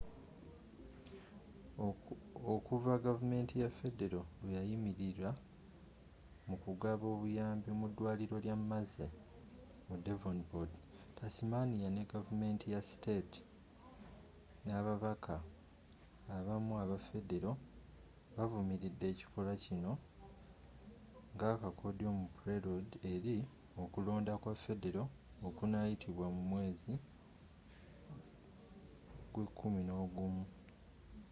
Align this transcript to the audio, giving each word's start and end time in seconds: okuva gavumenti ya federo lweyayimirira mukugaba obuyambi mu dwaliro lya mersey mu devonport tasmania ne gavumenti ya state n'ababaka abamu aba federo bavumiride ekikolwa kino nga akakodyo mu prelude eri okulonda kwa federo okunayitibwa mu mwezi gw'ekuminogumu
okuva 2.55 2.93
gavumenti 3.07 3.53
ya 3.63 3.69
federo 3.79 4.21
lweyayimirira 4.41 5.29
mukugaba 6.47 7.05
obuyambi 7.15 7.69
mu 7.79 7.87
dwaliro 7.95 8.37
lya 8.45 8.55
mersey 8.69 9.11
mu 9.87 9.95
devonport 10.05 10.71
tasmania 11.17 11.87
ne 11.91 12.03
gavumenti 12.13 12.65
ya 12.75 12.81
state 12.91 13.33
n'ababaka 14.65 15.35
abamu 16.37 16.73
aba 16.83 16.97
federo 17.09 17.51
bavumiride 18.35 19.05
ekikolwa 19.13 19.53
kino 19.63 19.91
nga 21.33 21.45
akakodyo 21.53 22.09
mu 22.19 22.25
prelude 22.37 22.93
eri 23.13 23.35
okulonda 23.83 24.33
kwa 24.41 24.53
federo 24.65 25.03
okunayitibwa 25.47 26.25
mu 26.35 26.43
mwezi 26.51 26.93
gw'ekuminogumu 29.31 30.45